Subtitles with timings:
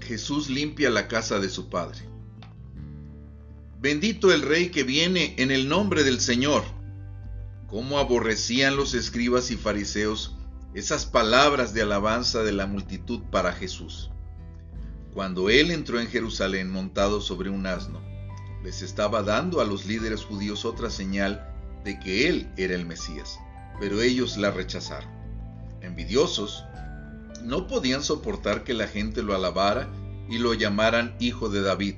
[0.00, 1.98] Jesús limpia la casa de su Padre.
[3.80, 6.62] Bendito el Rey que viene en el nombre del Señor.
[7.68, 10.36] Cómo aborrecían los escribas y fariseos
[10.74, 14.10] esas palabras de alabanza de la multitud para Jesús.
[15.12, 18.00] Cuando él entró en Jerusalén montado sobre un asno,
[18.62, 21.48] les estaba dando a los líderes judíos otra señal
[21.84, 23.38] de que él era el Mesías,
[23.78, 25.23] pero ellos la rechazaron.
[25.84, 26.64] Envidiosos,
[27.42, 29.88] no podían soportar que la gente lo alabara
[30.30, 31.96] y lo llamaran hijo de David.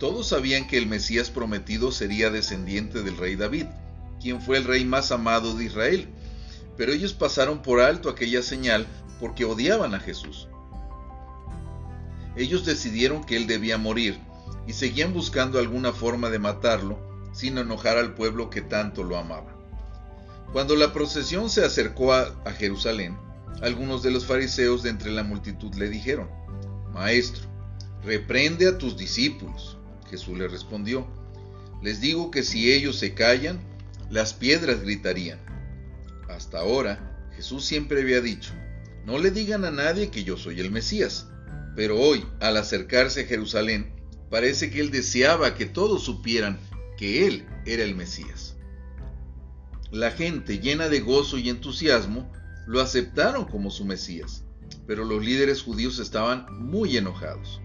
[0.00, 3.66] Todos sabían que el Mesías prometido sería descendiente del rey David,
[4.20, 6.08] quien fue el rey más amado de Israel,
[6.76, 8.86] pero ellos pasaron por alto aquella señal
[9.20, 10.48] porque odiaban a Jesús.
[12.36, 14.18] Ellos decidieron que él debía morir
[14.66, 16.98] y seguían buscando alguna forma de matarlo
[17.32, 19.57] sin enojar al pueblo que tanto lo amaba.
[20.52, 23.18] Cuando la procesión se acercó a, Jerusalén,
[23.60, 26.28] algunos de los fariseos de entre la multitud le dijeron,
[26.92, 27.46] Maestro,
[28.02, 29.76] reprende a tus discípulos.
[30.10, 31.06] Jesús le respondió,
[31.82, 33.60] les digo que si ellos se callan,
[34.10, 35.38] las piedras gritarían.
[36.30, 38.52] Hasta ahora, Jesús siempre había dicho,
[39.04, 41.26] no le digan a nadie que yo soy el Mesías,
[41.76, 43.92] pero hoy, al acercarse a Jerusalén,
[44.30, 46.58] parece que él deseaba que todos supieran
[46.96, 48.57] que él era el Mesías.
[49.90, 52.30] La gente, llena de gozo y entusiasmo,
[52.66, 54.44] lo aceptaron como su Mesías,
[54.86, 57.62] pero los líderes judíos estaban muy enojados.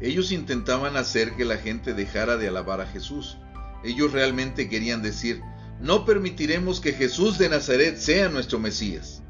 [0.00, 3.38] Ellos intentaban hacer que la gente dejara de alabar a Jesús.
[3.84, 5.40] Ellos realmente querían decir,
[5.80, 9.22] no permitiremos que Jesús de Nazaret sea nuestro Mesías.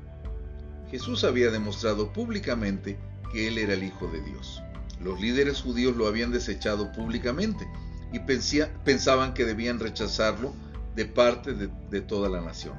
[0.91, 2.99] Jesús había demostrado públicamente
[3.33, 4.63] que Él era el Hijo de Dios.
[5.03, 7.69] Los líderes judíos lo habían desechado públicamente
[8.13, 10.55] y pensaban que debían rechazarlo
[11.01, 12.75] de parte de, toda la nación.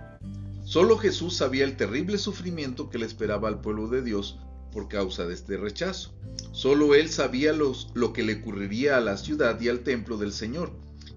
[0.63, 4.37] Solo Jesús sabía el terrible sufrimiento que le esperaba al pueblo de Dios
[4.71, 6.13] por causa de este rechazo.
[6.51, 10.71] Solo él sabía lo que le ocurriría a la ciudad y al templo del Señor.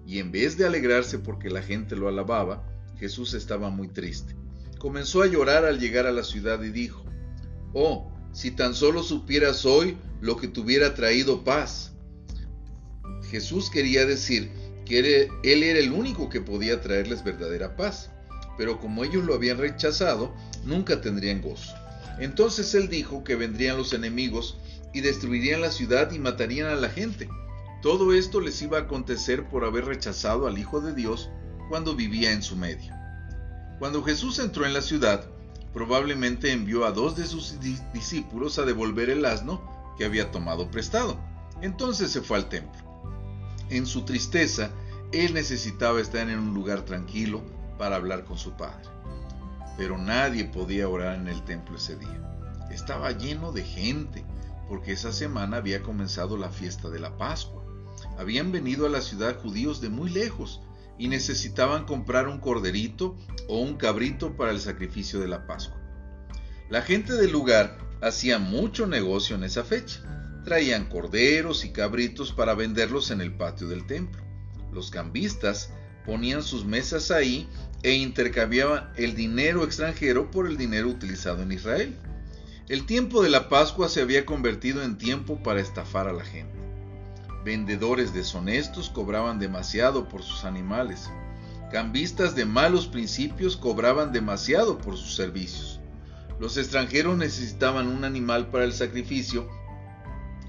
[0.07, 2.63] Y en vez de alegrarse porque la gente lo alababa,
[2.97, 4.35] Jesús estaba muy triste.
[4.79, 7.05] Comenzó a llorar al llegar a la ciudad y dijo,
[7.75, 11.93] Oh, si tan solo supieras hoy lo que te hubiera traído paz.
[13.29, 14.49] Jesús quería decir
[14.89, 18.09] él era el único que podía traerles verdadera paz
[18.57, 21.73] pero como ellos lo habían rechazado, nunca tendrían gozo.
[22.19, 24.57] Entonces él dijo que vendrían los enemigos
[24.93, 27.27] y destruirían la ciudad y matarían a la gente.
[27.81, 31.29] Todo esto les iba a acontecer por haber rechazado al Hijo de Dios
[31.69, 32.93] cuando vivía en su medio.
[33.79, 35.25] Cuando Jesús entró en la ciudad,
[35.73, 37.55] probablemente envió a dos de sus
[37.93, 41.19] discípulos a devolver el asno que había tomado prestado.
[41.61, 42.94] Entonces se fue al templo.
[43.69, 44.71] En su tristeza,
[45.11, 47.41] él necesitaba estar en un lugar tranquilo,
[47.77, 48.89] para hablar con su padre.
[49.77, 52.21] Pero nadie podía orar en el templo ese día.
[52.71, 54.23] Estaba lleno de gente,
[54.67, 57.63] porque esa semana había comenzado la fiesta de la Pascua.
[58.17, 60.61] Habían venido a la ciudad judíos de muy lejos
[60.97, 63.17] y necesitaban comprar un corderito
[63.47, 65.77] o un cabrito para el sacrificio de la Pascua.
[66.69, 70.01] La gente del lugar hacía mucho negocio en esa fecha.
[70.45, 74.21] Traían corderos y cabritos para venderlos en el patio del templo.
[74.71, 75.71] Los cambistas
[76.05, 77.49] ponían sus mesas ahí
[77.81, 81.95] e intercambiaban el dinero extranjero por el dinero utilizado en Israel.
[82.69, 86.57] El tiempo de la Pascua se había convertido en tiempo para estafar a la gente.
[87.43, 91.09] Vendedores deshonestos cobraban demasiado por sus animales.
[91.71, 95.79] Cambistas de malos principios cobraban demasiado por sus servicios.
[96.39, 99.49] Los extranjeros necesitaban un animal para el sacrificio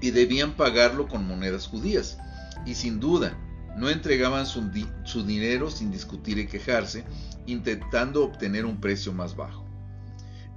[0.01, 2.17] y debían pagarlo con monedas judías.
[2.65, 3.37] Y sin duda,
[3.77, 4.71] no entregaban su,
[5.23, 7.05] dinero sin discutir y quejarse,
[7.45, 9.65] intentando obtener un precio más bajo.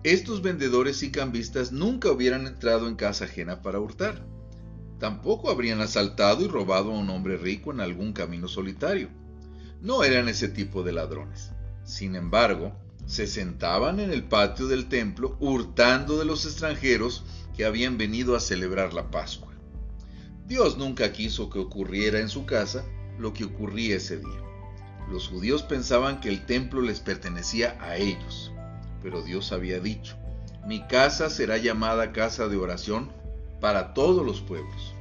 [0.03, 4.25] Estos vendedores y cambistas nunca hubieran entrado en casa ajena para hurtar.
[4.99, 9.09] Tampoco habrían asaltado y robado a un hombre rico en algún camino solitario.
[9.83, 11.53] No eran ese tipo de ladrones.
[11.84, 12.73] Sin embargo,
[13.05, 17.25] se sentaban en el patio del templo hurtando de los extranjeros
[17.61, 19.53] que habían venido a celebrar la Pascua.
[20.47, 22.87] Dios nunca quiso que ocurriera en su casa
[23.19, 24.41] lo que ocurría ese día.
[25.11, 28.51] Los judíos pensaban que el templo les pertenecía a ellos,
[29.03, 30.17] pero Dios había dicho,
[30.67, 33.12] mi casa será llamada casa de oración
[33.61, 34.95] para todos los pueblos.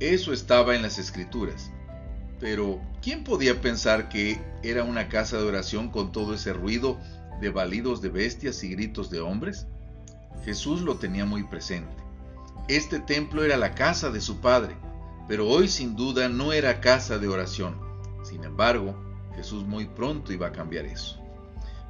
[0.00, 1.72] Eso estaba en las escrituras.
[2.40, 6.98] Pero, ¿quién podía pensar que era una casa de oración con todo ese ruido
[7.42, 9.66] de balidos de bestias y gritos de hombres?
[10.44, 12.02] Jesús lo tenía muy presente.
[12.68, 14.76] Este templo era la casa de su Padre,
[15.28, 17.76] pero hoy sin duda no era casa de oración.
[18.22, 18.94] Sin embargo,
[19.36, 21.18] Jesús muy pronto iba a cambiar eso.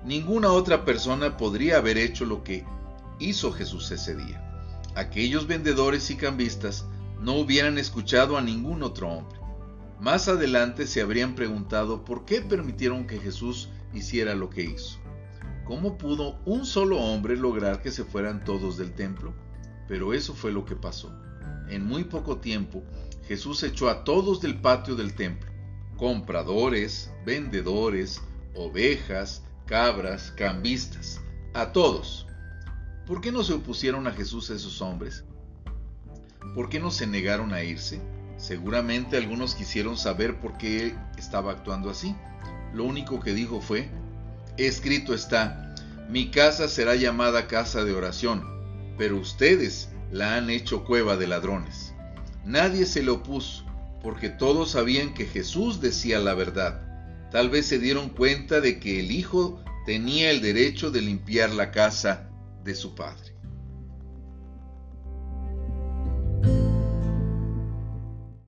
[0.04, 2.64] Ninguna otra persona podría haber hecho lo que
[3.18, 4.42] hizo Jesús ese día.
[4.94, 6.86] Aquellos vendedores y cambistas
[7.20, 9.38] no hubieran escuchado a ningún otro hombre.
[10.00, 14.98] Más adelante se habrían preguntado por qué permitieron que Jesús hiciera lo que hizo.
[15.64, 19.32] ¿Cómo pudo un solo hombre lograr que se fueran todos del templo?
[19.86, 21.12] Pero eso fue lo que pasó.
[21.68, 22.82] En muy poco tiempo,
[23.26, 25.50] Jesús echó a todos del patio del templo,
[25.96, 28.20] compradores, vendedores,
[28.54, 31.20] ovejas, cabras, cambistas,
[31.54, 32.26] a todos.
[33.06, 35.24] ¿Por qué no se opusieron a Jesús esos hombres?
[36.54, 38.00] ¿Por qué no se negaron a irse?
[38.36, 42.16] Seguramente algunos quisieron saber por qué él estaba actuando así.
[42.74, 43.88] Lo único que dijo fue,
[44.56, 45.74] escrito está,
[46.08, 48.44] mi casa será llamada casa de oración,
[48.98, 51.94] pero ustedes la han hecho cueva de ladrones.
[52.44, 53.64] Nadie se le opuso,
[54.02, 56.82] porque todos sabían que Jesús decía la verdad.
[57.30, 61.70] Tal vez se dieron cuenta de que el Hijo tenía el derecho de limpiar la
[61.70, 62.28] casa
[62.62, 63.31] de su Padre.